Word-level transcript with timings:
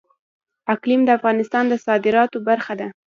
اقلیم 0.73 1.01
د 1.05 1.09
افغانستان 1.17 1.63
د 1.67 1.73
صادراتو 1.85 2.37
برخه 2.47 2.73
ده. 2.79 2.87